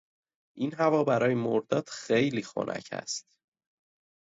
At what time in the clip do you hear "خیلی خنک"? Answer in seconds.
1.89-2.87